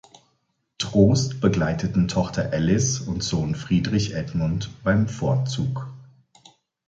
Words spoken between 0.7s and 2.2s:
Troost begleiteten